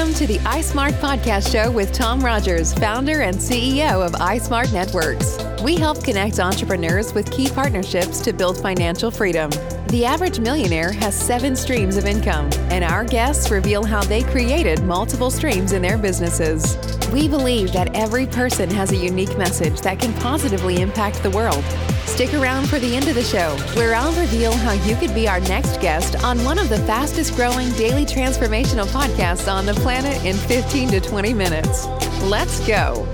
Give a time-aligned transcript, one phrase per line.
[0.00, 5.36] Welcome to the iSmart Podcast Show with Tom Rogers, founder and CEO of iSmart Networks.
[5.62, 9.50] We help connect entrepreneurs with key partnerships to build financial freedom.
[9.88, 14.82] The average millionaire has seven streams of income, and our guests reveal how they created
[14.84, 16.78] multiple streams in their businesses.
[17.12, 21.62] We believe that every person has a unique message that can positively impact the world.
[22.10, 25.26] Stick around for the end of the show, where I'll reveal how you could be
[25.26, 30.22] our next guest on one of the fastest growing daily transformational podcasts on the planet
[30.22, 31.86] in 15 to 20 minutes.
[32.24, 33.08] Let's go.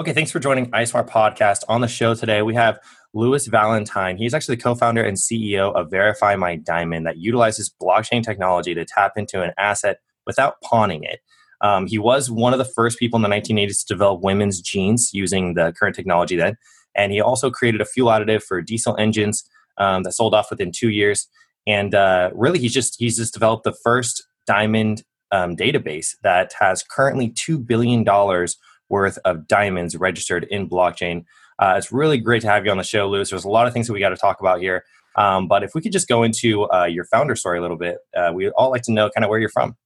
[0.00, 1.64] Okay, thanks for joining iSmart Podcast.
[1.68, 2.80] On the show today, we have
[3.14, 4.16] Louis Valentine.
[4.16, 8.84] He's actually the co-founder and CEO of Verify My Diamond that utilizes blockchain technology to
[8.84, 11.20] tap into an asset without pawning it.
[11.60, 15.10] Um, he was one of the first people in the 1980s to develop women's jeans
[15.12, 16.56] using the current technology then.
[16.94, 20.72] And he also created a fuel additive for diesel engines um, that sold off within
[20.72, 21.28] two years.
[21.66, 26.82] And uh, really, he's just he's just developed the first diamond um, database that has
[26.82, 28.56] currently two billion dollars
[28.88, 31.24] worth of diamonds registered in blockchain.
[31.58, 33.28] Uh, it's really great to have you on the show, Louis.
[33.28, 34.84] There's a lot of things that we got to talk about here.
[35.16, 37.98] Um, but if we could just go into uh, your founder story a little bit,
[38.16, 39.76] uh, we all like to know kind of where you're from.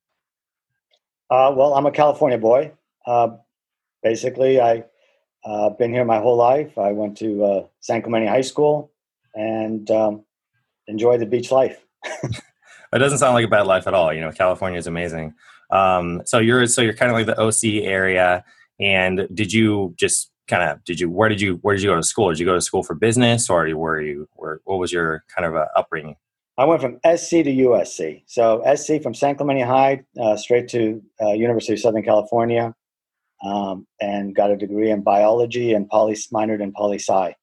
[1.31, 2.73] Uh, well, I'm a California boy.
[3.06, 3.37] Uh,
[4.03, 4.84] basically, I've
[5.45, 6.77] uh, been here my whole life.
[6.77, 8.92] I went to San Clemente High School
[9.34, 10.25] and um,
[10.86, 11.84] enjoy the beach life.
[12.05, 14.12] it doesn't sound like a bad life at all.
[14.12, 15.34] You know, California is amazing.
[15.70, 18.45] Um, so you're so you're kind of like the OC area.
[18.79, 21.97] And did you just kind of did you where did you where did you go
[21.97, 22.28] to school?
[22.28, 25.47] Did you go to school for business, or were you where what was your kind
[25.47, 26.17] of uh, upbringing?
[26.58, 28.25] I went from SC to USC.
[28.27, 32.74] So SC from San Clemente High uh, straight to uh, University of Southern California,
[33.42, 37.34] um, and got a degree in biology and poly minored in poli sci.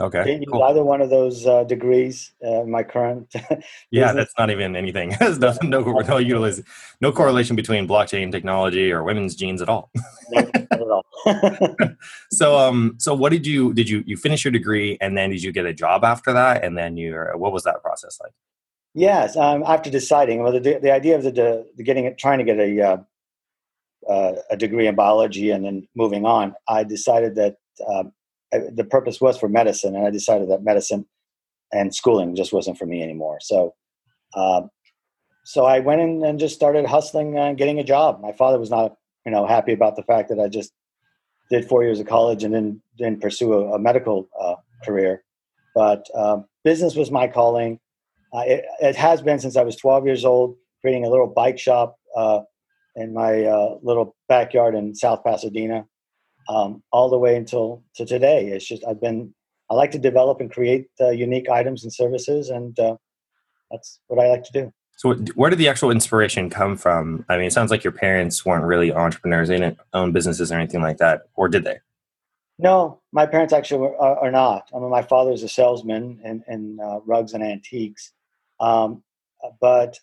[0.00, 0.38] Okay.
[0.38, 0.62] did Cool.
[0.62, 3.32] Either one of those uh, degrees, uh, my current.
[3.90, 5.14] yeah, that's not even anything.
[5.20, 6.62] There's no no no, utilize,
[7.00, 9.90] no correlation between blockchain technology or women's jeans at all.
[10.30, 10.50] no,
[10.92, 11.04] all.
[12.30, 15.42] so um so what did you did you you finish your degree and then did
[15.42, 18.32] you get a job after that and then you what was that process like?
[18.94, 22.44] Yes, um, after deciding well the the idea of the, the getting it trying to
[22.44, 22.96] get a uh,
[24.08, 27.56] uh, a degree in biology and then moving on, I decided that
[27.88, 28.12] um,
[28.52, 31.06] the purpose was for medicine, and I decided that medicine
[31.72, 33.38] and schooling just wasn't for me anymore.
[33.40, 33.74] So,
[34.34, 34.62] uh,
[35.44, 38.20] so I went in and just started hustling and getting a job.
[38.20, 40.72] My father was not, you know, happy about the fact that I just
[41.52, 45.22] did four years of college and then then pursue a, a medical uh, career.
[45.74, 47.78] But um, business was my calling.
[48.34, 51.58] Uh, it, it, has been since I was 12 years old, creating a little bike
[51.58, 52.40] shop uh,
[52.96, 55.84] in my uh, little backyard in South Pasadena
[56.48, 58.46] um, all the way until to today.
[58.48, 59.34] It's just I've been
[59.70, 62.96] I like to develop and create uh, unique items and services, and uh,
[63.70, 64.72] that's what I like to do.
[65.02, 67.24] So, where did the actual inspiration come from?
[67.28, 70.54] I mean, it sounds like your parents weren't really entrepreneurs; they didn't own businesses or
[70.54, 71.78] anything like that, or did they?
[72.60, 74.70] No, my parents actually are, are not.
[74.72, 78.12] I mean, my father's a salesman in, in uh, rugs and antiques,
[78.60, 79.02] um,
[79.60, 79.98] but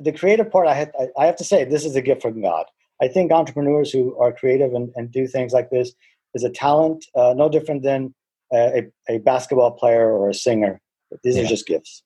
[0.00, 2.64] the creative part, I, had, I have to say, this is a gift from God.
[3.02, 5.92] I think entrepreneurs who are creative and, and do things like this
[6.32, 8.14] is a talent, uh, no different than
[8.54, 10.80] a, a, basketball player or a singer.
[11.22, 11.42] These yeah.
[11.42, 12.02] are just gifts.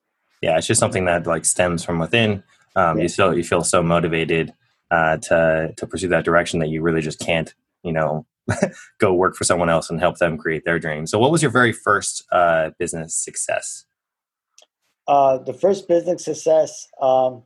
[0.47, 2.45] Yeah, it's just something that like stems from within.
[2.77, 3.01] Um.
[3.01, 4.53] You feel you feel so motivated
[4.93, 7.53] uh, to to pursue that direction that you really just can't,
[7.83, 8.27] you know,
[9.01, 11.05] go work for someone else and help them create their dream.
[11.05, 13.87] So, what was your very first uh, business success?
[15.09, 17.43] Uh, the first business success, um,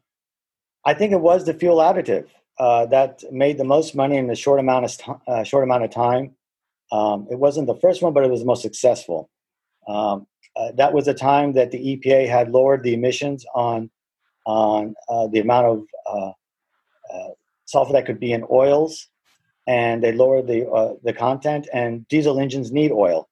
[0.85, 2.27] I think it was the fuel additive
[2.59, 5.85] uh, that made the most money in a short amount of st- uh, short amount
[5.85, 6.37] of time.
[6.93, 9.31] Um, it wasn't the first one, but it was the most successful.
[9.89, 13.91] Um, uh, that was a time that the EPA had lowered the emissions on
[14.47, 16.33] on uh, the amount of uh,
[17.15, 17.29] uh,
[17.67, 19.09] sulfur that could be in oils,
[19.67, 21.69] and they lowered the the content.
[21.73, 23.29] And diesel engines need oil,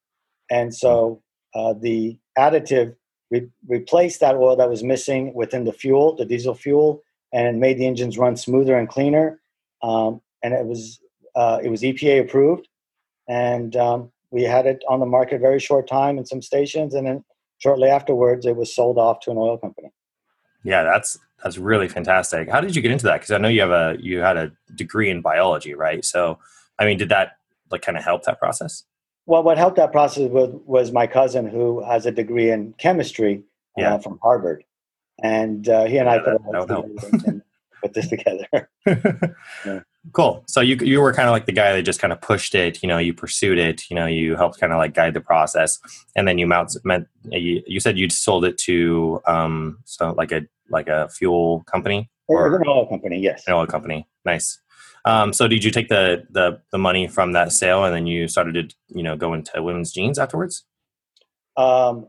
[0.51, 1.23] and so
[1.55, 2.95] the additive
[3.31, 7.79] re- replaced that oil that was missing within the fuel, the diesel fuel, and made
[7.79, 9.41] the engines run smoother and cleaner.
[9.83, 11.01] Um, and it was
[11.35, 12.69] uh, it was EPA approved,
[13.29, 17.07] and um, we had it on the market very short time in some stations, and
[17.07, 17.25] then
[17.59, 19.91] shortly afterwards, it was sold off to an oil company.
[20.65, 22.51] Yeah, that's that's really fantastic.
[22.51, 23.21] How did you get into that?
[23.21, 26.05] Because I know you have a you had a degree in biology, right?
[26.05, 26.39] So,
[26.79, 27.39] I mean, did that
[27.71, 28.85] like kind of help that process?
[29.27, 33.43] Well, what helped that process was, was my cousin who has a degree in chemistry
[33.79, 34.65] uh, from Harvard,
[35.23, 36.41] and uh, he and I put,
[37.83, 38.71] put this together.
[39.67, 39.81] yeah.
[40.13, 40.45] Cool.
[40.47, 42.83] So you you were kind of like the guy that just kind of pushed it.
[42.83, 43.83] You know, you pursued it.
[43.91, 45.79] You know, you helped kind of like guide the process,
[46.17, 46.77] and then you mount.
[46.85, 51.65] Meant you, you said you sold it to um so like a like a fuel
[51.65, 53.21] company or an oil company.
[53.21, 54.07] Yes, an oil company.
[54.25, 54.59] Nice.
[55.05, 58.29] Um, so did you take the, the the money from that sale and then you
[58.29, 60.65] started to you know go into women's jeans afterwards?
[61.57, 62.09] Um,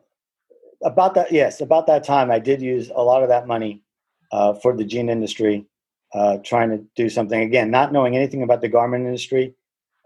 [0.84, 1.60] about that, yes.
[1.60, 3.84] About that time, I did use a lot of that money
[4.32, 5.66] uh, for the jean industry
[6.14, 9.54] uh, trying to do something again, not knowing anything about the garment industry.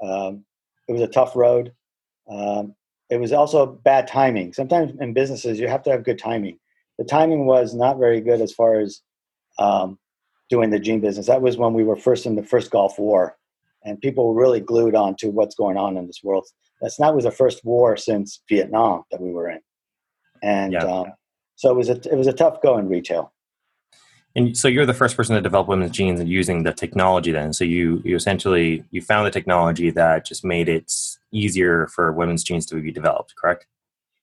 [0.01, 0.43] Um,
[0.87, 1.73] it was a tough road.
[2.29, 2.75] Um,
[3.09, 4.53] it was also bad timing.
[4.53, 6.59] Sometimes in businesses, you have to have good timing.
[6.97, 9.01] The timing was not very good as far as
[9.59, 9.97] um,
[10.49, 11.27] doing the jean business.
[11.27, 13.37] That was when we were first in the first Gulf War,
[13.83, 16.45] and people were really glued on to what's going on in this world.
[16.81, 19.61] That's not was the first war since Vietnam that we were in,
[20.41, 20.83] and yeah.
[20.83, 21.13] um,
[21.55, 23.31] so it was a it was a tough go in retail.
[24.35, 27.53] And so you're the first person to develop women's jeans and using the technology then.
[27.53, 30.91] So you you essentially you found the technology that just made it
[31.31, 33.67] easier for women's jeans to be developed, correct?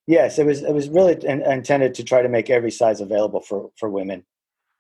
[0.07, 3.41] Yes, it was it was really in, intended to try to make every size available
[3.41, 4.25] for for women.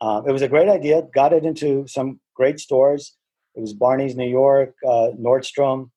[0.00, 1.03] Um, it was a great idea.
[1.15, 3.17] Got it into some great stores.
[3.55, 5.91] It was Barney's New York, uh, Nordstrom,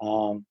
[0.00, 0.44] um,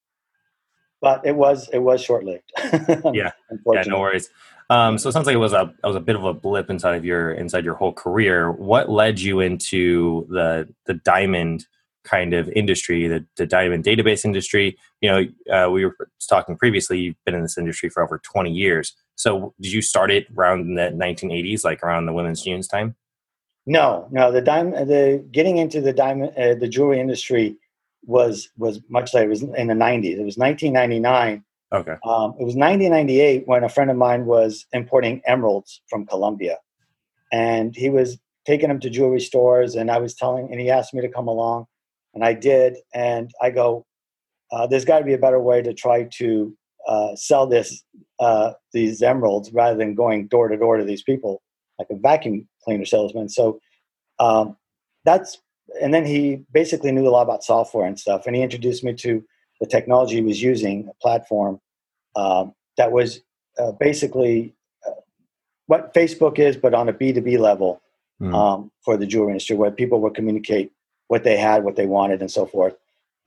[1.02, 2.52] but it was it was short lived.
[3.14, 3.32] yeah,
[3.72, 4.30] yeah, no worries.
[4.70, 6.70] Um, so it sounds like it was a it was a bit of a blip
[6.70, 8.52] inside of your inside your whole career.
[8.52, 11.66] What led you into the the diamond
[12.04, 14.78] kind of industry, the, the diamond database industry?
[15.02, 15.96] You know, uh, we were
[16.30, 17.00] talking previously.
[17.00, 18.94] You've been in this industry for over twenty years.
[19.16, 22.96] So did you start it around the 1980s, like around the women's jeans time?
[23.66, 24.32] No, no.
[24.32, 27.58] The diamond, the getting into the diamond, uh, the jewelry industry
[28.06, 29.26] was was much later.
[29.26, 30.20] It was in the 90s.
[30.20, 31.44] It was 1999
[31.74, 31.96] Okay.
[32.06, 36.58] Um, it was 1998 when a friend of mine was importing emeralds from Colombia,
[37.32, 40.94] and he was taking them to jewelry stores, and I was telling, and he asked
[40.94, 41.66] me to come along,
[42.14, 43.86] and I did, and I go,
[44.52, 47.84] uh, there's got to be a better way to try to uh, sell this
[48.20, 51.42] uh, these emeralds rather than going door to door to these people
[51.78, 53.30] like a vacuum cleaner salesman.
[53.30, 53.60] So
[54.20, 54.58] um,
[55.06, 55.38] that's
[55.82, 58.94] and then he basically knew a lot about software and stuff, and he introduced me
[58.94, 59.24] to
[59.60, 61.60] the technology he was using, a platform
[62.16, 63.22] um, that was
[63.60, 64.56] uh, basically
[64.88, 64.92] uh,
[65.68, 67.82] what Facebook is, but on a B2B level
[68.22, 68.34] mm.
[68.34, 70.72] um, for the jewelry industry, where people would communicate
[71.08, 72.76] what they had, what they wanted, and so forth.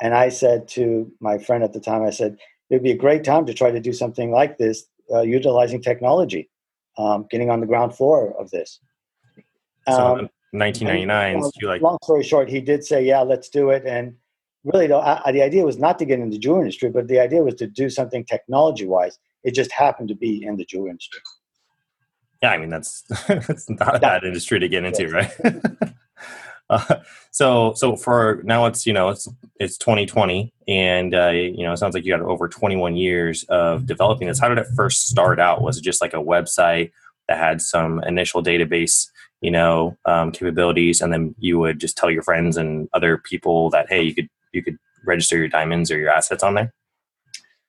[0.00, 2.36] And I said to my friend at the time, I said,
[2.70, 6.48] it'd be a great time to try to do something like this, uh, utilizing technology,
[6.96, 8.80] um, getting on the ground floor of this.
[9.88, 13.84] So 1999, and, like- long story short, he did say, yeah, let's do it.
[13.86, 14.14] And
[14.64, 17.20] really though I, the idea was not to get into the jewelry industry but the
[17.20, 20.90] idea was to do something technology wise it just happened to be in the jewelry
[20.90, 21.20] industry.
[22.42, 25.32] Yeah i mean that's that's not a bad industry to get into right?
[26.70, 27.00] Uh,
[27.32, 29.26] so so for now it's you know it's
[29.58, 33.86] it's 2020 and uh, you know it sounds like you got over 21 years of
[33.86, 34.38] developing this.
[34.38, 35.62] How did it first start out?
[35.62, 36.92] Was it just like a website
[37.26, 39.08] that had some initial database
[39.40, 43.70] you know um, capabilities and then you would just tell your friends and other people
[43.70, 46.73] that hey you could you could register your diamonds or your assets on there?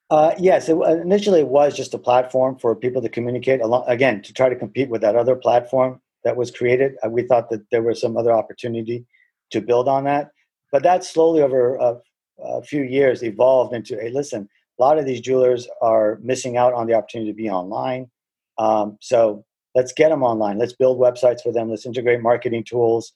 [0.10, 3.62] Uh, yes, it, initially it was just a platform for people to communicate.
[3.62, 6.95] Along, again, to try to compete with that other platform that was created.
[7.04, 9.06] Uh, we thought that there was some other opportunity
[9.52, 10.31] to build on that,
[10.71, 11.97] but that slowly over a,
[12.44, 16.73] a few years evolved into, hey, listen, a lot of these jewelers are missing out
[16.73, 18.09] on the opportunity to be online.
[18.57, 19.45] Um, so
[19.76, 20.57] let's get them online.
[20.57, 21.69] Let's build websites for them.
[21.69, 23.14] Let's integrate marketing tools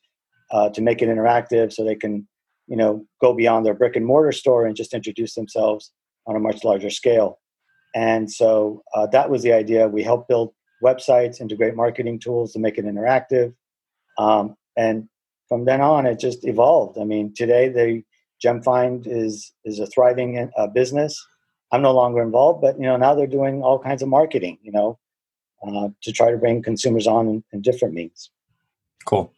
[0.51, 2.27] uh, to make it interactive so they can
[2.67, 5.91] you know go beyond their brick and mortar store and just introduce themselves
[6.27, 7.39] on a much larger scale.
[7.93, 9.87] And so uh, that was the idea.
[9.87, 10.53] We help build
[10.83, 13.53] websites integrate marketing tools to make it interactive.
[14.17, 15.07] Um, and
[15.47, 16.97] from then on it just evolved.
[16.97, 18.03] I mean today the
[18.43, 21.25] gemfind is is a thriving uh, business.
[21.71, 24.71] I'm no longer involved but you know now they're doing all kinds of marketing you
[24.71, 24.99] know
[25.65, 28.29] uh, to try to bring consumers on in, in different means
[29.05, 29.31] Cool.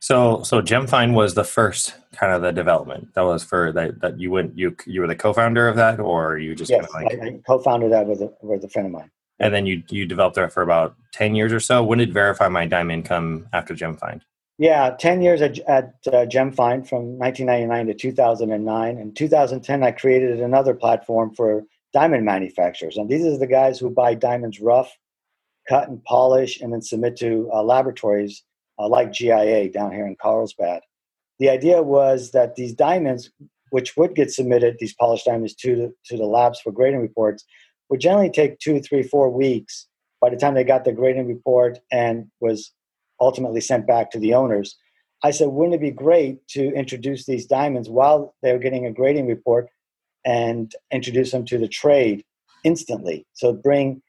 [0.00, 4.18] So so Gemfind was the first kind of the development that was for that that
[4.18, 7.12] you went you you were the co-founder of that or you just yes, kind of
[7.12, 9.10] like I, I co-founded that with a, with a friend of mine.
[9.38, 11.84] And then you you developed that for about ten years or so.
[11.84, 14.22] When did Verify My Diamond come after Gemfind?
[14.58, 18.98] Yeah, ten years at, at uh, Gemfind from 1999 to 2009.
[18.98, 23.90] In 2010, I created another platform for diamond manufacturers, and these are the guys who
[23.90, 24.96] buy diamonds rough,
[25.68, 28.44] cut and polish, and then submit to uh, laboratories
[28.80, 30.80] uh, like GIA down here in Carlsbad.
[31.38, 33.30] The idea was that these diamonds,
[33.70, 37.44] which would get submitted, these polished diamonds to the, to the labs for grading reports,
[37.90, 39.86] would generally take two, three, four weeks
[40.20, 42.72] by the time they got the grading report and was
[43.20, 44.76] ultimately sent back to the owners.
[45.22, 49.26] I said, wouldn't it be great to introduce these diamonds while they're getting a grading
[49.26, 49.68] report
[50.24, 52.24] and introduce them to the trade
[52.64, 53.26] instantly?
[53.34, 54.02] So bring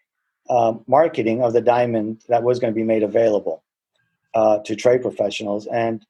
[0.49, 3.63] uh, marketing of the diamond that was going to be made available
[4.33, 5.67] uh, to trade professionals.
[5.67, 6.05] And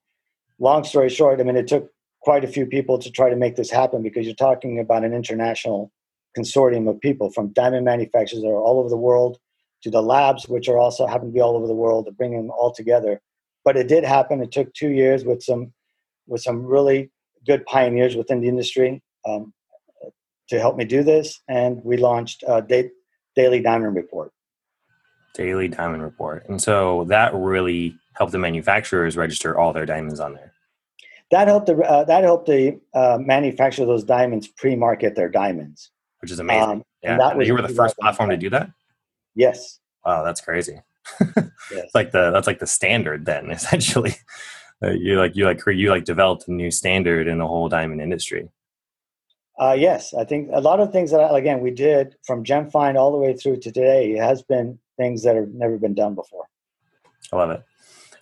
[0.60, 1.90] long story short, I mean, it took
[2.22, 5.14] quite a few people to try to make this happen because you're talking about an
[5.14, 5.92] international
[6.38, 9.38] consortium of people from diamond manufacturers that are all over the world
[9.84, 12.32] to the labs, which are also happen to be all over the world, to bring
[12.32, 13.20] them all together.
[13.66, 14.42] But it did happen.
[14.42, 15.74] It took two years with some
[16.28, 17.10] with some really
[17.46, 19.54] good pioneers within the industry um,
[20.50, 22.62] to help me do this, and we launched a
[23.36, 24.32] Daily Diamond Report.
[25.34, 30.34] Daily Diamond Report, and so that really helped the manufacturers register all their diamonds on
[30.34, 30.54] there.
[31.32, 36.32] That helped the uh, that helped the uh, manufacture those diamonds pre-market their diamonds, which
[36.32, 36.64] is amazing.
[36.64, 38.70] Um, yeah, that was you were the first platform to do that.
[39.36, 39.80] Yes.
[40.06, 40.82] Wow, that's crazy.
[41.22, 41.50] yes.
[41.72, 44.16] It's like the that's like the standard then essentially.
[44.84, 48.02] Uh, you like you like you like developed a new standard in the whole diamond
[48.02, 48.50] industry.
[49.60, 52.96] Uh, yes, I think a lot of things that I, again we did from GemFind
[52.96, 56.46] all the way through to today has been things that have never been done before.
[57.32, 57.64] I love it.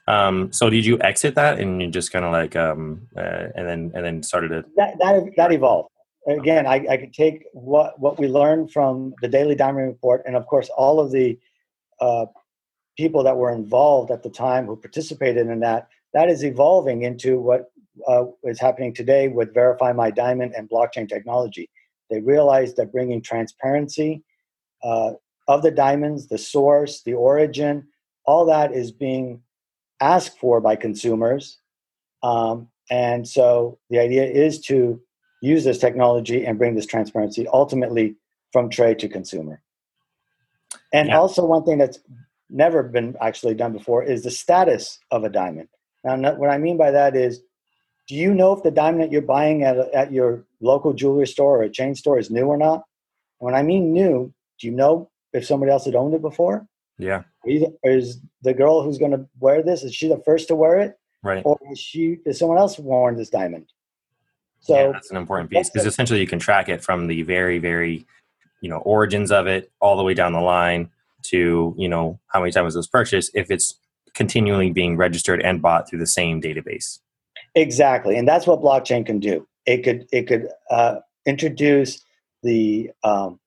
[0.07, 3.67] Um, so did you exit that and you just kind of like um, uh, and
[3.67, 4.65] then and then started it?
[4.75, 5.89] That that, that evolved.
[6.27, 10.35] Again, I, I could take what what we learned from the Daily Diamond Report, and
[10.35, 11.37] of course all of the
[11.99, 12.25] uh,
[12.97, 15.87] people that were involved at the time who participated in that.
[16.13, 17.71] That is evolving into what
[18.07, 21.69] uh, is happening today with Verify My Diamond and blockchain technology.
[22.09, 24.23] They realized that bringing transparency
[24.83, 25.11] uh,
[25.49, 27.87] of the diamonds, the source, the origin,
[28.23, 29.41] all that is being
[29.99, 31.57] asked for by consumers.
[32.21, 35.01] Um, and so the idea is to
[35.41, 38.15] use this technology and bring this transparency ultimately
[38.53, 39.59] from trade to consumer.
[40.93, 41.17] And yeah.
[41.17, 41.99] also, one thing that's
[42.51, 45.69] never been actually done before is the status of a diamond.
[46.03, 47.41] Now, what I mean by that is,
[48.07, 51.27] do you know if the diamond that you're buying at, a, at your local jewelry
[51.27, 52.83] store or a chain store is new or not?
[53.39, 56.67] When I mean new, do you know if somebody else had owned it before?
[56.97, 57.23] Yeah.
[57.45, 60.99] Is the girl who's going to wear this, is she the first to wear it?
[61.23, 61.41] Right.
[61.45, 63.71] Or is she, is someone else worn this diamond?
[64.61, 67.59] So yeah, that's an important piece because essentially you can track it from the very,
[67.59, 68.05] very,
[68.61, 70.89] you know, origins of it all the way down the line
[71.27, 73.75] to, you know, how many times it was purchased if it's
[74.13, 76.99] continually being registered and bought through the same database.
[77.55, 78.17] Exactly.
[78.17, 79.47] And that's what blockchain can do.
[79.65, 82.01] It could, it could uh, introduce
[82.43, 83.39] the, um,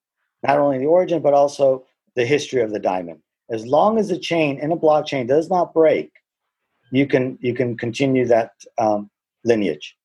[0.43, 1.85] not only the origin, but also
[2.15, 3.21] the history of the diamond
[3.53, 6.11] as long as the chain in a blockchain does not break,
[6.91, 9.11] you can you can continue that um,
[9.45, 9.97] lineage.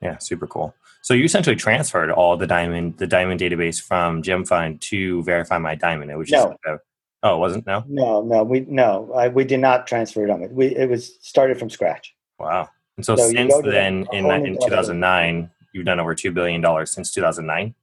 [0.00, 0.74] Yeah, super cool.
[1.02, 5.74] So you essentially transferred all the diamond the diamond database from GemFind to Verify My
[5.74, 6.38] Diamond, which no.
[6.38, 6.78] is like a,
[7.22, 10.42] oh, it wasn't no, no, no, we no, I, we did not transfer it on
[10.42, 10.52] it.
[10.52, 12.14] We it was started from scratch.
[12.38, 12.68] Wow.
[12.98, 17.10] And so, so since then, in in 2009, you've done over two billion dollars since
[17.12, 17.74] 2009.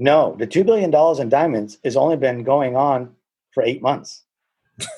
[0.00, 3.14] No, the two billion dollars in diamonds has only been going on
[3.52, 4.24] for eight months.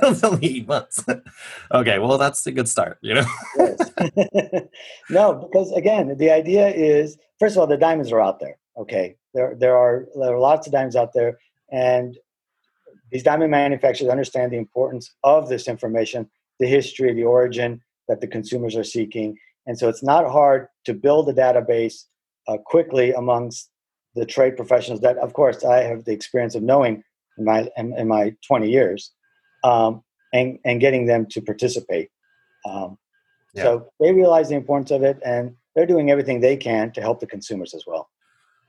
[0.00, 1.04] That's only eight months.
[1.72, 3.24] okay, well, that's a good start, you know?
[5.10, 8.56] no, because again, the idea is first of all, the diamonds are out there.
[8.76, 11.38] Okay, there there are there are lots of diamonds out there,
[11.70, 12.18] and
[13.12, 16.28] these diamond manufacturers understand the importance of this information,
[16.58, 20.94] the history, the origin that the consumers are seeking, and so it's not hard to
[20.94, 22.06] build a database
[22.48, 23.70] uh, quickly amongst
[24.14, 27.02] the trade professionals that, of course, I have the experience of knowing
[27.38, 29.12] in my in, in my 20 years,
[29.64, 32.10] um, and and getting them to participate.
[32.64, 32.98] Um,
[33.54, 33.64] yeah.
[33.64, 37.20] So they realize the importance of it, and they're doing everything they can to help
[37.20, 38.08] the consumers as well.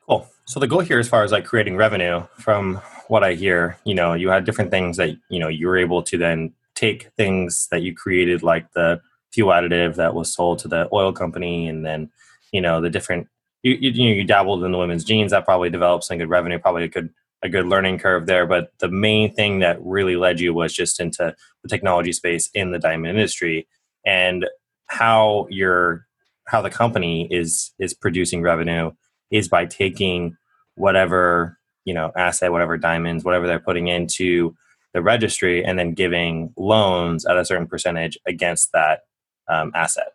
[0.07, 0.27] Cool.
[0.45, 2.75] So the goal here, as far as like creating revenue, from
[3.07, 6.03] what I hear, you know, you had different things that you know you were able
[6.03, 9.01] to then take things that you created, like the
[9.31, 12.11] fuel additive that was sold to the oil company, and then
[12.51, 13.27] you know the different
[13.65, 15.31] you, you, you, dabbled in the women's jeans.
[15.31, 17.09] That probably developed some good revenue probably a good
[17.41, 18.45] a good learning curve there.
[18.45, 22.71] But the main thing that really led you was just into the technology space in
[22.71, 23.67] the diamond industry
[24.05, 24.45] and
[24.87, 26.05] how your
[26.45, 28.91] how the company is is producing revenue
[29.31, 30.37] is by taking
[30.75, 34.55] whatever you know asset whatever diamonds whatever they're putting into
[34.93, 39.01] the registry and then giving loans at a certain percentage against that
[39.49, 40.13] um, asset.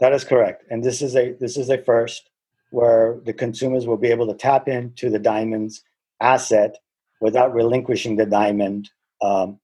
[0.00, 0.64] That is correct.
[0.70, 2.30] And this is a this is a first
[2.70, 5.82] where the consumers will be able to tap into the diamond's
[6.20, 6.76] asset
[7.20, 8.90] without relinquishing the diamond
[9.22, 9.58] um,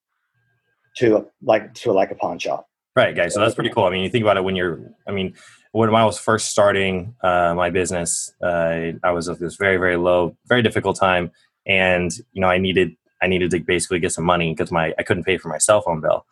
[0.97, 2.68] to like to like a pawn shop.
[2.94, 3.35] Right, guys.
[3.35, 3.85] So that's pretty cool.
[3.85, 4.80] I mean, you think about it when you're.
[5.06, 5.35] I mean,
[5.73, 9.97] when I was first starting uh, my business, uh, I was at this very, very
[9.97, 11.30] low, very difficult time,
[11.66, 15.02] and you know, I needed, I needed to basically get some money because my I
[15.02, 16.26] couldn't pay for my cell phone bill,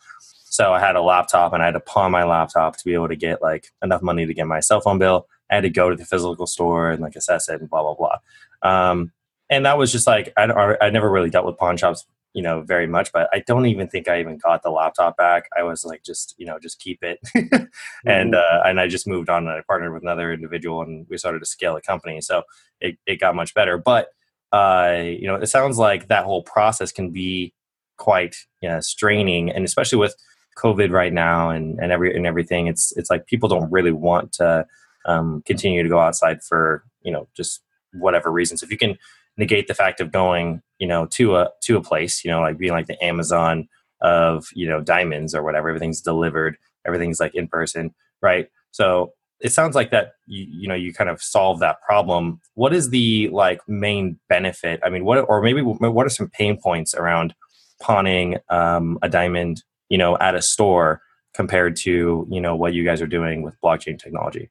[0.44, 3.08] So I had a laptop and I had to pawn my laptop to be able
[3.08, 5.26] to get like enough money to get my cell phone bill.
[5.50, 7.94] I had to go to the physical store and like assess it and blah blah
[7.94, 8.18] blah.
[8.62, 9.12] Um,
[9.50, 12.60] and that was just like I, I never really dealt with pawn shops you know
[12.60, 15.48] very much but i don't even think i even got the laptop back.
[15.58, 17.18] I was like just you know just keep it.
[18.06, 18.34] And mm-hmm.
[18.34, 21.40] uh, and i just moved on and i partnered with another individual and we started
[21.40, 22.20] to scale the company.
[22.20, 22.44] So
[22.80, 23.76] it, it got much better.
[23.76, 24.08] But
[24.52, 27.52] uh, you know it sounds like that whole process can be
[27.96, 29.50] quite you know, straining.
[29.50, 30.14] And especially with
[30.56, 34.32] covid right now and and every and everything it's it's like people don't really want
[34.32, 34.66] to
[35.06, 38.62] um, continue to go outside for you know just whatever reasons.
[38.62, 38.98] If you can
[39.36, 42.58] negate the fact of going you know to a to a place you know like
[42.58, 43.68] being like the amazon
[44.02, 48.48] of you know diamonds or whatever everything's delivered everything's like in person right?
[48.70, 52.40] So it sounds like that you, you know you kind of solve that problem.
[52.54, 54.80] What is the like main benefit?
[54.84, 57.34] I mean what or maybe what are some pain points around
[57.80, 61.00] pawning um, a diamond you know at a store
[61.34, 64.50] compared to you know what you guys are doing with blockchain technology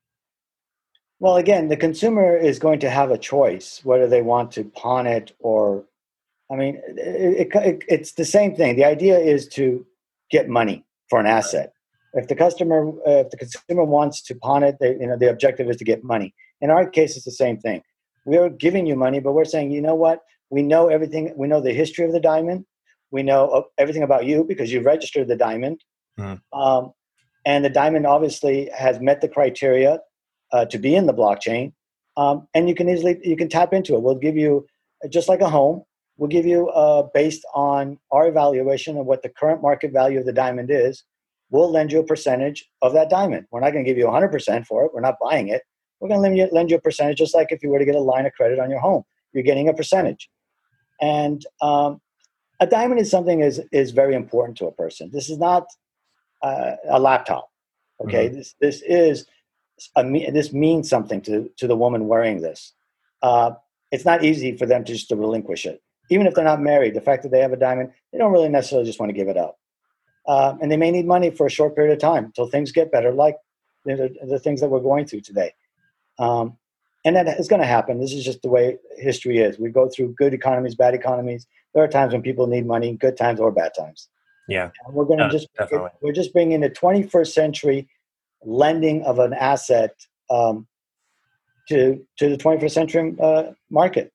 [1.19, 5.05] well, again, the consumer is going to have a choice whether they want to pawn
[5.05, 5.85] it or,
[6.51, 8.75] I mean, it, it, it's the same thing.
[8.77, 9.85] The idea is to
[10.31, 11.73] get money for an asset.
[12.13, 15.29] If the customer, uh, if the consumer wants to pawn it, they, you know, the
[15.29, 16.33] objective is to get money.
[16.61, 17.83] In our case, it's the same thing.
[18.25, 20.21] We're giving you money, but we're saying, you know what?
[20.49, 21.33] We know everything.
[21.35, 22.65] We know the history of the diamond.
[23.11, 25.83] We know everything about you because you registered the diamond.
[26.19, 26.41] Mm.
[26.53, 26.93] Um,
[27.45, 29.99] and the diamond obviously has met the criteria
[30.51, 31.73] uh, to be in the blockchain,
[32.17, 34.01] um, and you can easily you can tap into it.
[34.01, 34.65] We'll give you
[35.09, 35.83] just like a home.
[36.17, 40.25] We'll give you uh, based on our evaluation of what the current market value of
[40.25, 41.03] the diamond is.
[41.49, 43.47] We'll lend you a percentage of that diamond.
[43.51, 44.91] We're not going to give you 100% for it.
[44.93, 45.63] We're not buying it.
[45.99, 47.85] We're going to lend you, lend you a percentage, just like if you were to
[47.85, 49.03] get a line of credit on your home.
[49.33, 50.29] You're getting a percentage.
[51.01, 52.01] And um,
[52.59, 55.09] a diamond is something is is very important to a person.
[55.11, 55.67] This is not
[56.41, 57.49] uh, a laptop.
[58.01, 58.37] Okay, mm-hmm.
[58.37, 59.25] this this is
[59.95, 62.73] this means something to, to the woman wearing this.
[63.21, 63.51] Uh,
[63.91, 65.81] it's not easy for them to just to relinquish it.
[66.09, 68.49] Even if they're not married, the fact that they have a diamond, they don't really
[68.49, 69.57] necessarily just want to give it up.
[70.27, 72.91] Uh, and they may need money for a short period of time until things get
[72.91, 73.37] better, like
[73.85, 75.53] the, the things that we're going through today.
[76.17, 76.57] Um,
[77.05, 77.99] and that is going to happen.
[77.99, 79.57] This is just the way history is.
[79.57, 81.47] We go through good economies, bad economies.
[81.73, 84.09] There are times when people need money, good times or bad times.
[84.47, 85.47] Yeah, and we're going to just
[86.01, 87.87] we're just bringing the 21st century
[88.43, 89.95] lending of an asset
[90.29, 90.67] um,
[91.67, 94.11] to to the 21st century uh, market.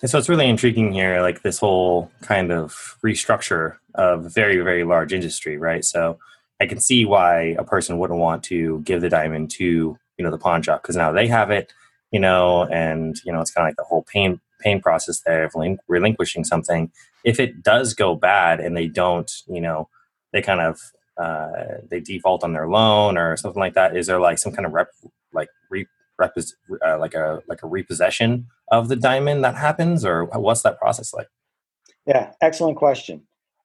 [0.00, 4.84] And so it's really intriguing here, like this whole kind of restructure of very very
[4.84, 5.84] large industry, right?
[5.84, 6.18] So
[6.60, 10.30] I can see why a person wouldn't want to give the diamond to you know
[10.30, 11.72] the pawn shop because now they have it,
[12.10, 15.44] you know, and you know it's kind of like the whole pain pain process there
[15.44, 15.54] of
[15.88, 16.90] relinquishing something.
[17.24, 19.88] If it does go bad and they don't, you know,
[20.32, 20.80] they kind of
[21.18, 23.96] uh, they default on their loan or something like that?
[23.96, 24.88] Is there like some kind of rep,
[25.32, 25.86] like re,
[26.18, 26.54] repos,
[26.86, 31.12] uh, like a like a repossession of the diamond that happens, or what's that process
[31.14, 31.28] like?
[32.06, 33.22] Yeah, excellent question.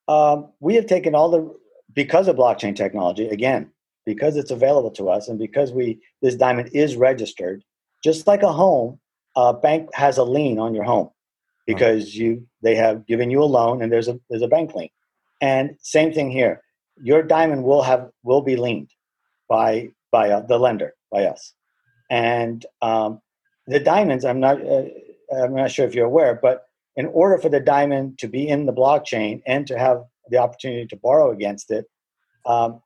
[0.07, 1.55] Um, we have taken all the
[1.93, 3.71] because of blockchain technology again
[4.05, 7.63] because it's available to us and because we this diamond is registered
[8.03, 8.99] just like a home
[9.35, 11.09] a bank has a lien on your home
[11.65, 14.89] because you they have given you a loan and there's a there's a bank lien
[15.41, 16.61] and same thing here
[17.03, 18.91] your diamond will have will be liened
[19.49, 21.53] by by uh, the lender by us.
[22.09, 23.21] And um,
[23.67, 24.83] the diamonds i'm not uh,
[25.35, 28.65] i'm not sure if you're aware but in order for the diamond to be in
[28.65, 31.85] the blockchain and to have the opportunity to borrow against it,
[32.45, 32.81] um,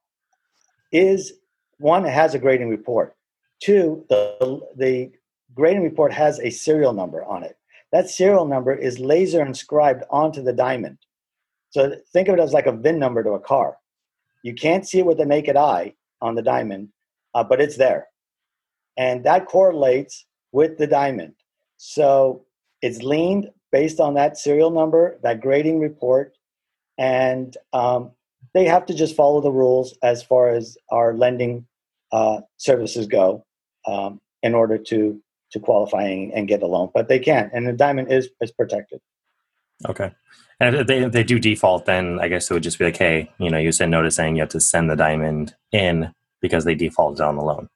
[0.91, 1.33] is
[1.77, 3.15] one it has a grading report.
[3.61, 5.11] Two the, the
[5.53, 7.57] grading report has a serial number on it.
[7.91, 10.97] That serial number is laser inscribed onto the diamond.
[11.71, 13.77] So think of it as like a VIN number to a car.
[14.47, 16.87] You can't see it with the naked eye on the diamond,
[17.33, 18.07] uh, but it's there.
[18.95, 21.33] And that correlates with the diamond.
[21.75, 22.45] So
[22.81, 26.37] it's liened based on that serial number, that grading report,
[26.97, 28.11] and um,
[28.53, 31.67] they have to just follow the rules as far as our lending
[32.13, 33.45] uh, services go
[33.85, 36.89] um, in order to to qualify and, and get a loan.
[36.93, 39.01] But they can, and the diamond is is protected.
[39.85, 40.11] Okay.
[40.59, 42.97] And if they, if they do default, then I guess it would just be like,
[42.97, 46.11] hey, you know, you send notice saying you have to send the diamond in
[46.41, 47.69] because they defaulted on the loan.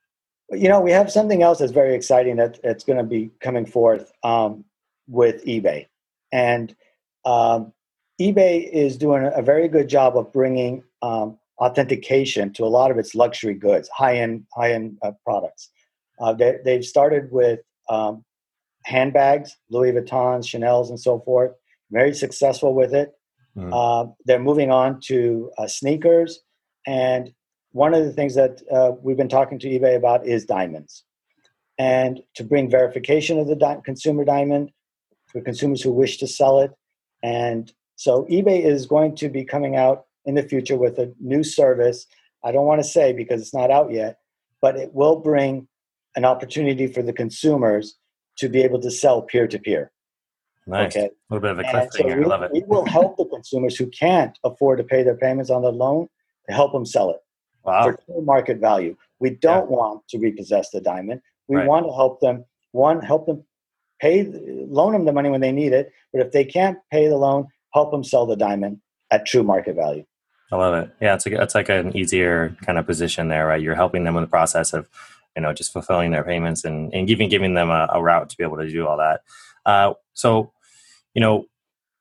[0.50, 3.66] You know, we have something else that's very exciting that that's going to be coming
[3.66, 4.66] forth um,
[5.08, 5.88] with eBay,
[6.34, 6.76] and
[7.24, 7.72] um,
[8.20, 12.98] eBay is doing a very good job of bringing um, authentication to a lot of
[12.98, 15.70] its luxury goods, high end high end uh, products.
[16.20, 18.26] Uh, they, have started with um,
[18.84, 21.54] handbags, Louis Vuittons, Chanel's, and so forth
[21.92, 23.12] very successful with it.
[23.58, 23.72] Mm.
[23.74, 26.40] Uh, they're moving on to uh, sneakers.
[26.88, 27.34] And
[27.72, 31.04] one of the things that uh, we've been talking to eBay about is diamonds.
[31.78, 34.72] And to bring verification of the di- consumer diamond
[35.28, 36.72] for consumers who wish to sell it.
[37.24, 41.44] And so eBay is going to be coming out in the future with a new
[41.44, 42.06] service.
[42.44, 44.18] I don't want to say because it's not out yet,
[44.62, 45.68] but it will bring
[46.16, 47.98] an opportunity for the consumers
[48.38, 49.91] to be able to sell peer to peer.
[50.68, 50.96] Nice.
[50.96, 51.06] Okay.
[51.08, 51.94] A little bit of a cliffhanger.
[51.94, 52.52] So we, I love it.
[52.54, 56.08] We will help the consumers who can't afford to pay their payments on the loan
[56.48, 57.20] to help them sell it
[57.64, 57.84] wow.
[57.84, 58.96] for true market value.
[59.20, 59.76] We don't yeah.
[59.76, 61.22] want to repossess the diamond.
[61.48, 61.68] We right.
[61.68, 62.46] want to help them.
[62.72, 63.44] One, help them
[64.00, 65.92] pay, loan them the money when they need it.
[66.14, 69.76] But if they can't pay the loan, help them sell the diamond at true market
[69.76, 70.06] value.
[70.52, 70.92] I love it.
[71.02, 73.62] Yeah, it's like it's like an easier kind of position there, right?
[73.62, 74.88] You're helping them in the process of,
[75.36, 78.38] you know, just fulfilling their payments and and even giving them a, a route to
[78.38, 79.22] be able to do all that.
[79.66, 80.52] Uh, so,
[81.14, 81.46] you know,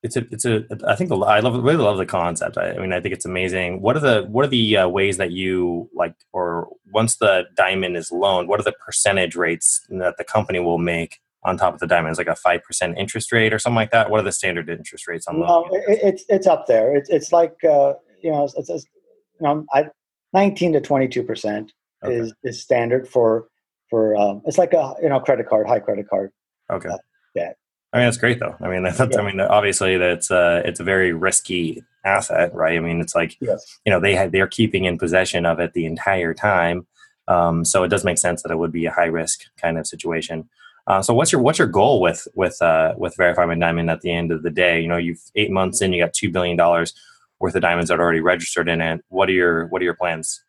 [0.02, 2.56] it's a it's a I think the, I love really love the concept.
[2.56, 3.82] I, I, mean, I think it's amazing.
[3.82, 7.96] What are the what are the uh, ways that you like, or once the diamond
[7.96, 11.80] is loaned, what are the percentage rates that the company will make on top of
[11.80, 12.12] the diamond?
[12.12, 14.10] Is like a five percent interest rate or something like that?
[14.10, 15.68] What are the standard interest rates on loan?
[15.70, 16.96] No, it, it's it's up there.
[16.96, 19.88] It's it's like uh, you know, it's, it's you know, I,
[20.32, 21.72] nineteen to twenty two percent
[22.04, 23.48] is is standard for
[23.90, 26.30] for um, it's like a you know credit card, high credit card.
[26.72, 26.88] Okay.
[26.88, 26.96] Uh,
[27.34, 27.52] yeah.
[27.92, 28.56] I mean, that's great though.
[28.60, 29.20] I mean, that's, yeah.
[29.20, 32.76] I mean, obviously that's uh, it's a very risky asset, right?
[32.76, 33.78] I mean, it's like, yes.
[33.84, 36.86] you know, they had, they're keeping in possession of it the entire time.
[37.28, 39.86] Um, so it does make sense that it would be a high risk kind of
[39.86, 40.48] situation.
[40.86, 44.00] Uh, so what's your, what's your goal with, with, uh, with Verify My Diamond at
[44.00, 44.80] the end of the day?
[44.80, 48.02] You know, you've eight months in, you got $2 billion worth of diamonds that are
[48.02, 49.04] already registered in it.
[49.08, 50.42] What are your, what are your plans?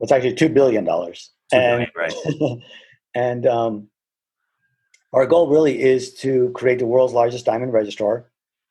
[0.00, 0.84] It's actually $2 billion.
[0.86, 2.14] $2 billion, right.
[3.14, 3.89] and, um,
[5.12, 8.26] our goal really is to create the world's largest diamond registrar,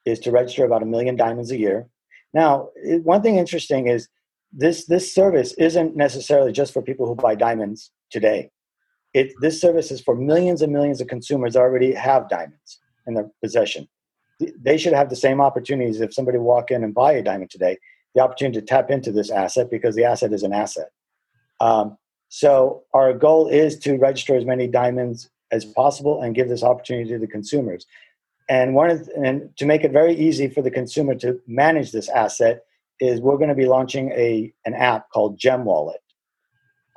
[0.06, 1.88] is to register about a million diamonds a year.
[2.34, 2.69] Now,
[3.04, 4.08] one thing interesting is
[4.52, 8.49] this this service isn't necessarily just for people who buy diamonds today.
[9.13, 13.15] It this service is for millions and millions of consumers that already have diamonds in
[13.15, 13.88] their possession.
[14.39, 17.78] They should have the same opportunities if somebody walk in and buy a diamond today,
[18.15, 20.89] the opportunity to tap into this asset because the asset is an asset.
[21.60, 21.97] Um,
[22.30, 27.09] so our goal is to register as many diamonds as possible and give this opportunity
[27.09, 27.85] to the consumers.
[28.49, 32.09] And one of, and to make it very easy for the consumer to manage this
[32.09, 32.63] asset
[32.99, 36.01] is we're going to be launching a an app called Gem Wallet,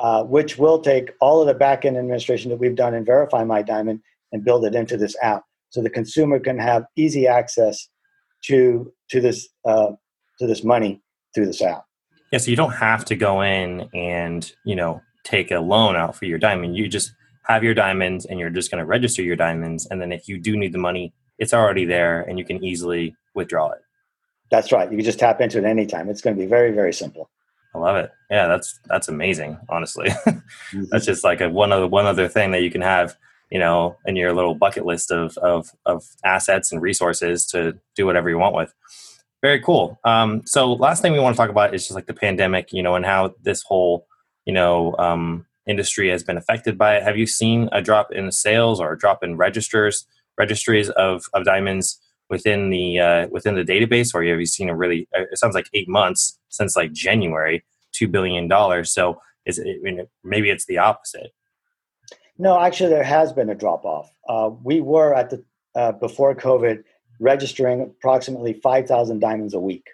[0.01, 3.63] uh, which will take all of the backend administration that we've done in Verify My
[3.63, 4.01] Diamond
[4.33, 7.89] and build it into this app, so the consumer can have easy access
[8.45, 9.93] to to this uh,
[10.39, 11.03] to this money
[11.35, 11.85] through this app.
[12.33, 16.17] Yeah, so you don't have to go in and you know take a loan out
[16.17, 16.77] for your diamond.
[16.77, 17.13] You just
[17.45, 19.87] have your diamonds and you're just going to register your diamonds.
[19.91, 23.17] And then if you do need the money it's already there and you can easily
[23.35, 23.81] withdraw it.
[24.51, 24.89] That's right.
[24.91, 26.09] You can just tap into it anytime.
[26.09, 27.31] It's going to be very very simple.
[27.75, 28.13] I love it.
[28.31, 30.11] Yeah that's that's amazing honestly.
[30.73, 30.85] Mm-hmm.
[30.91, 33.15] that's just like a one other one other thing that you can have
[33.51, 38.07] you know in your little bucket list of of, of assets and resources to do
[38.07, 38.73] whatever you want with.
[39.43, 39.99] Very cool.
[40.05, 42.83] Um, so last thing we want to talk about is just like the pandemic you
[42.83, 44.07] know and how this whole
[44.47, 47.03] you know um, industry has been affected by it.
[47.03, 50.07] Have you seen a drop in sales or a drop in registers
[50.39, 54.77] registries of, of diamonds within the uh, within the database, or have you seen a
[54.77, 55.07] really?
[55.17, 58.93] Uh, it sounds like eight months since like January, two billion dollars.
[58.93, 61.33] So is it, I mean, maybe it's the opposite.
[62.39, 64.11] No, actually, there has been a drop off.
[64.29, 65.45] Uh, we were at the
[65.75, 66.85] uh, before COVID
[67.21, 69.91] registering approximately five thousand diamonds a week,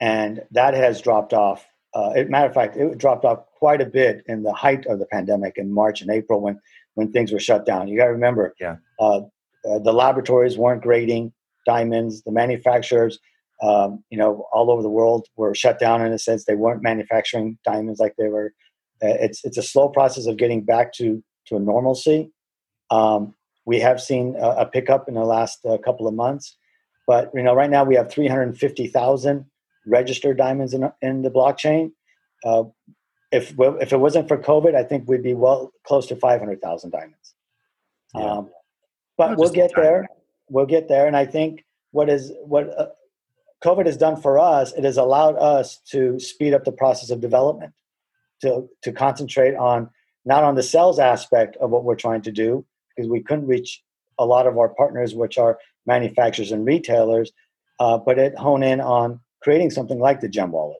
[0.00, 3.86] and that has dropped off uh, it, matter of fact, it dropped off quite a
[3.86, 6.60] bit in the height of the pandemic in March and April when
[6.94, 7.88] when things were shut down.
[7.88, 9.20] You got to remember, yeah, uh,
[9.68, 11.32] uh, the laboratories weren't grading
[11.66, 12.22] diamonds.
[12.22, 13.18] The manufacturers,
[13.62, 16.44] um, you know, all over the world were shut down in a sense.
[16.44, 18.54] They weren't manufacturing diamonds like they were.
[19.02, 22.30] Uh, it's it's a slow process of getting back to to a normalcy.
[22.90, 26.56] Um, we have seen a, a, pickup in the last uh, couple of months,
[27.06, 29.46] but you know, right now we have three hundred fifty thousand
[29.86, 31.92] registered diamonds in, in the blockchain.
[32.44, 32.64] Uh,
[33.30, 37.34] if if it wasn't for COVID, I think we'd be well close to 500,000 diamonds.
[38.14, 38.24] Yeah.
[38.24, 38.50] Um,
[39.16, 40.06] but we'll get there.
[40.48, 42.88] We'll get there, and I think what is what uh,
[43.64, 47.20] COVID has done for us, it has allowed us to speed up the process of
[47.20, 47.72] development,
[48.42, 49.88] to to concentrate on
[50.24, 52.64] not on the sales aspect of what we're trying to do
[52.94, 53.82] because we couldn't reach
[54.18, 57.32] a lot of our partners, which are manufacturers and retailers,
[57.80, 60.78] uh, but it hone in on creating something like the Gem Wallet.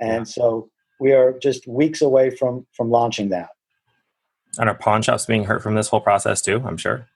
[0.00, 3.50] And so we are just weeks away from from launching that.
[4.58, 6.62] And are pawn shops being hurt from this whole process too?
[6.64, 7.06] I'm sure.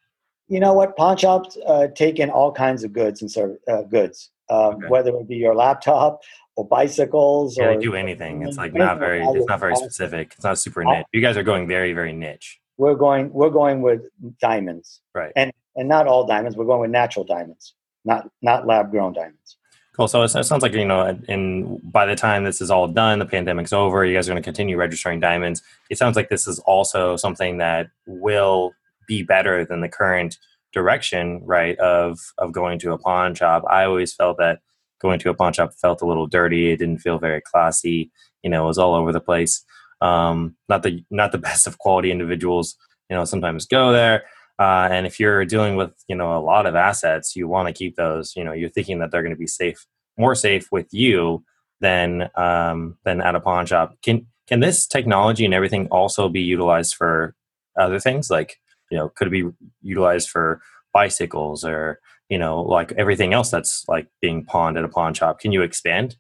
[0.48, 0.96] You know what?
[0.96, 4.87] Pawn shops uh, take in all kinds of goods and serve, uh, goods, um, okay.
[4.88, 6.20] whether it be your laptop
[6.57, 7.57] or bicycles.
[7.57, 8.42] Yeah, or, they do anything.
[8.42, 9.24] It's like not very.
[9.24, 10.33] It's not very specific.
[10.35, 11.07] It's not super niche.
[11.12, 12.61] You guys are going very, very niche.
[12.77, 13.33] We're going.
[13.33, 14.03] We're going with
[14.40, 15.33] diamonds, right?
[15.35, 16.57] And and not all diamonds.
[16.57, 17.74] We're going with natural diamonds,
[18.05, 19.57] not not lab grown diamonds.
[19.96, 20.09] Cool.
[20.09, 23.26] So it sounds like you know, in by the time this is all done, the
[23.26, 24.04] pandemic's over.
[24.04, 25.62] You guys are going to continue registering diamonds.
[25.88, 28.72] It sounds like this is also something that will
[29.07, 30.38] be better than the current
[30.72, 31.78] direction, right?
[31.78, 33.62] Of of going to a pawn shop.
[33.70, 34.59] I always felt that
[35.00, 36.72] going to a pawn shop felt a little dirty.
[36.72, 38.11] It didn't feel very classy.
[38.42, 39.64] You know, it was all over the place.
[40.00, 42.76] Um, not the not the best of quality individuals.
[43.09, 44.24] You know, sometimes go there.
[44.59, 47.75] Uh, and if you're dealing with you know a lot of assets, you want to
[47.75, 48.35] keep those.
[48.37, 49.85] You know, you're thinking that they're going to be safe,
[50.17, 51.45] more safe with you
[51.81, 53.97] than um, than at a pawn shop.
[54.03, 57.35] Can can this technology and everything also be utilized for
[57.79, 58.31] other things?
[58.31, 58.57] Like
[58.90, 59.51] you know, could it be
[59.83, 60.61] utilized for
[60.93, 65.40] bicycles or you know like everything else that's like being pawned at a pawn shop?
[65.40, 66.17] Can you expand?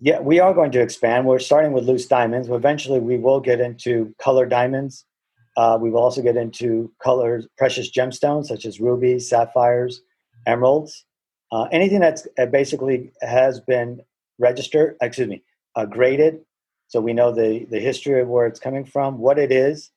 [0.00, 1.26] Yeah, we are going to expand.
[1.26, 2.50] We're starting with loose diamonds.
[2.50, 5.06] Eventually, we will get into color diamonds
[5.56, 10.02] uh, we will also get into colors, precious gemstones such as rubies, sapphires,
[10.46, 11.04] emeralds,
[11.52, 14.00] uh, anything that's uh, basically has been
[14.38, 15.42] registered, excuse me,
[15.76, 16.40] uh, graded.
[16.88, 19.90] So we know the, the history of where it's coming from, what it is,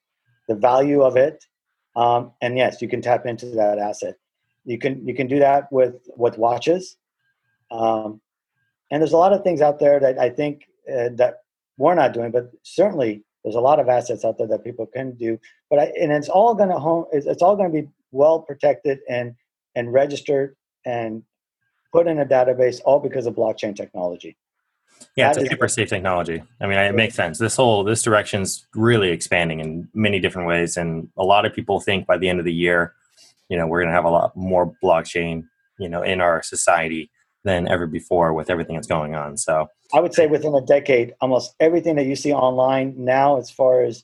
[0.47, 1.43] the value of it.
[1.95, 4.15] Um, and yes, you can tap into that asset.
[4.65, 6.97] You can, you can do that with, with watches.
[7.71, 8.21] Um,
[8.91, 11.41] and there's a lot of things out there that I think uh, that
[11.77, 15.13] we're not doing, but certainly there's a lot of assets out there that people can
[15.15, 17.05] do, but I, and it's all going to home.
[17.13, 19.35] It's, it's all going to be well protected and
[19.73, 21.23] and registered and
[21.93, 24.35] put in a database, all because of blockchain technology.
[25.15, 26.43] Yeah, that it's a super safe technology.
[26.59, 27.37] I mean, it makes sense.
[27.37, 31.79] This whole this direction's really expanding in many different ways, and a lot of people
[31.79, 32.95] think by the end of the year,
[33.47, 35.45] you know, we're going to have a lot more blockchain,
[35.79, 37.09] you know, in our society
[37.43, 39.37] than ever before with everything that's going on.
[39.37, 43.49] So I would say within a decade, almost everything that you see online now, as
[43.49, 44.03] far as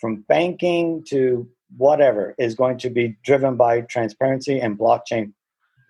[0.00, 5.32] from banking to whatever, is going to be driven by transparency and blockchain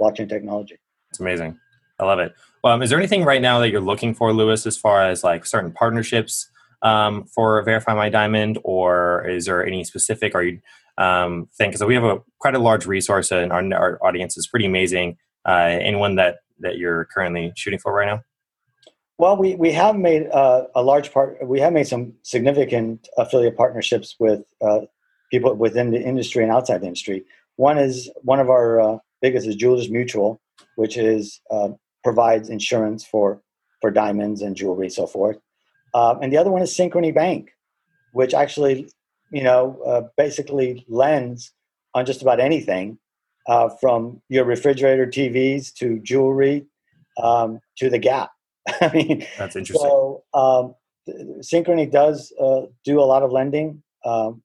[0.01, 0.79] blockchain technology.
[1.11, 1.59] It's amazing.
[2.01, 2.35] I love it.
[2.63, 5.23] Well, um, is there anything right now that you're looking for, Louis, as far as
[5.23, 6.49] like certain partnerships
[6.83, 10.35] um, for Verify My Diamond, or is there any specific?
[10.35, 10.61] Are you
[10.99, 11.87] um, think so?
[11.87, 15.17] We have a quite a large resource, and our, our audience is pretty amazing.
[15.47, 18.23] Uh, anyone that that you're currently shooting for right now?
[19.17, 23.57] Well, we, we have made uh, a large part, we have made some significant affiliate
[23.57, 24.81] partnerships with uh,
[25.31, 27.25] people within the industry and outside the industry.
[27.57, 30.41] One is one of our uh, biggest is Jewelers Mutual,
[30.75, 31.71] which is uh,
[32.03, 33.41] provides insurance for,
[33.81, 35.39] for diamonds and jewelry, so forth.
[35.95, 37.53] Um, and the other one is Synchrony Bank,
[38.13, 38.89] which actually,
[39.31, 41.53] you know, uh, basically lends
[41.95, 42.99] on just about anything
[43.47, 46.67] uh, from your refrigerator TVs to jewelry
[47.23, 48.31] um, to the Gap.
[48.81, 49.89] I mean, that's interesting.
[49.89, 50.75] So, um,
[51.41, 54.43] Synchrony does uh, do a lot of lending, um,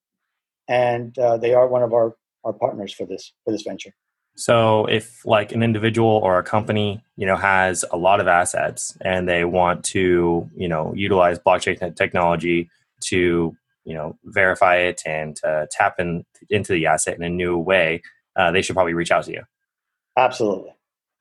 [0.67, 3.93] and uh, they are one of our, our partners for this for this venture.
[4.35, 8.97] So, if like an individual or a company, you know, has a lot of assets
[9.01, 12.69] and they want to, you know, utilize blockchain technology
[13.05, 17.57] to, you know, verify it and uh, tap in, into the asset in a new
[17.57, 18.01] way,
[18.39, 19.43] uh, they should probably reach out to you.
[20.17, 20.71] Absolutely.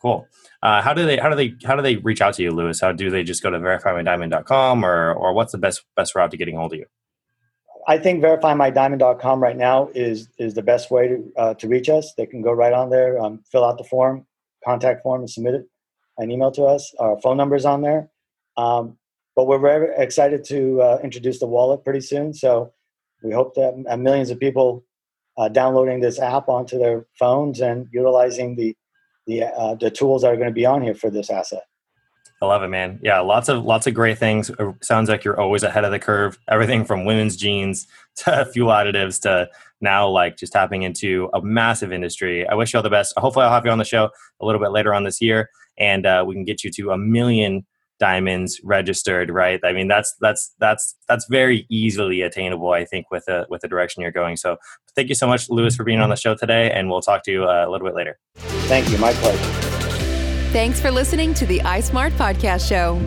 [0.00, 0.26] Cool.
[0.62, 2.80] Uh, how do they how do they how do they reach out to you, Louis?
[2.80, 6.36] How do they just go to verifymydiamond.com or or what's the best best route to
[6.36, 6.86] getting hold of you?
[7.88, 12.14] I think verifymydiamond.com right now is is the best way to uh, to reach us.
[12.16, 14.24] They can go right on there, um, fill out the form,
[14.64, 15.66] contact form, and submit it
[16.18, 16.94] an email to us.
[16.98, 18.10] Our phone number is on there.
[18.56, 18.98] Um,
[19.34, 22.34] but we're very excited to uh, introduce the wallet pretty soon.
[22.34, 22.72] So
[23.22, 24.84] we hope that uh, millions of people
[25.38, 28.76] uh, downloading this app onto their phones and utilizing the
[29.26, 31.62] the uh, the tools that are going to be on here for this asset.
[32.40, 33.00] I love it, man.
[33.02, 34.50] Yeah, lots of lots of great things.
[34.50, 36.38] It sounds like you're always ahead of the curve.
[36.48, 39.48] Everything from women's jeans to fuel additives to
[39.80, 42.46] now like just tapping into a massive industry.
[42.46, 43.14] I wish you all the best.
[43.16, 46.04] Hopefully, I'll have you on the show a little bit later on this year, and
[46.04, 47.64] uh, we can get you to a million
[47.98, 49.60] diamonds registered right?
[49.64, 53.68] I mean that's that's that's that's very easily attainable i think with the with the
[53.68, 54.36] direction you're going.
[54.36, 54.56] So
[54.94, 57.32] thank you so much Louis for being on the show today and we'll talk to
[57.32, 58.18] you uh, a little bit later.
[58.36, 58.98] Thank you.
[58.98, 59.68] My pleasure.
[60.52, 62.98] Thanks for listening to the ismart podcast show.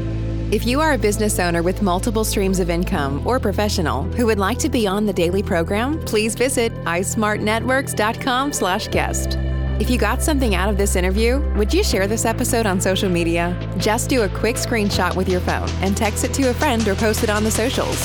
[0.52, 4.38] If you are a business owner with multiple streams of income or professional who would
[4.38, 9.38] like to be on the daily program please visit ismartnetworks.com slash guest
[9.82, 13.10] if you got something out of this interview, would you share this episode on social
[13.10, 13.58] media?
[13.80, 16.94] Just do a quick screenshot with your phone and text it to a friend or
[16.94, 17.98] post it on the socials.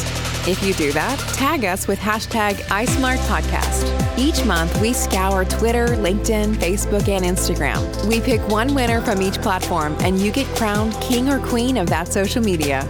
[0.48, 4.18] If you do that, tag us with hashtag iSmartPodcast.
[4.18, 8.06] Each month, we scour Twitter, LinkedIn, Facebook, and Instagram.
[8.06, 11.90] We pick one winner from each platform, and you get crowned king or queen of
[11.90, 12.84] that social media.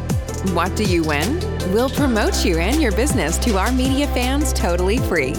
[0.52, 1.40] What do you win?
[1.72, 5.34] We'll promote you and your business to our media fans totally free.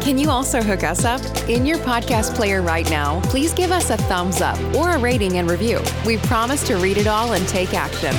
[0.00, 1.20] Can you also hook us up?
[1.48, 5.36] In your podcast player right now, please give us a thumbs up or a rating
[5.36, 5.80] and review.
[6.06, 8.14] We promise to read it all and take action.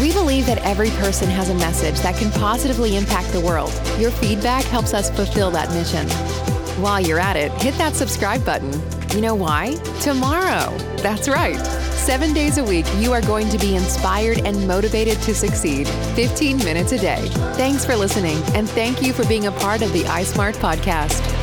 [0.00, 3.72] We believe that every person has a message that can positively impact the world.
[3.98, 6.06] Your feedback helps us fulfill that mission.
[6.82, 8.72] While you're at it, hit that subscribe button.
[9.14, 9.76] You know why?
[10.00, 10.76] Tomorrow.
[10.98, 11.83] That's right.
[12.04, 16.58] Seven days a week, you are going to be inspired and motivated to succeed 15
[16.58, 17.28] minutes a day.
[17.54, 21.33] Thanks for listening, and thank you for being a part of the iSmart podcast.